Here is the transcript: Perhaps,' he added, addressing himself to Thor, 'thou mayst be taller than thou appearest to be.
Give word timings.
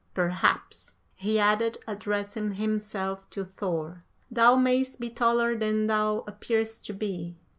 Perhaps,' 0.15 0.95
he 1.13 1.37
added, 1.37 1.77
addressing 1.87 2.53
himself 2.55 3.29
to 3.29 3.45
Thor, 3.45 4.03
'thou 4.31 4.55
mayst 4.55 4.99
be 4.99 5.11
taller 5.11 5.55
than 5.55 5.85
thou 5.85 6.23
appearest 6.25 6.83
to 6.87 6.93
be. 6.95 7.37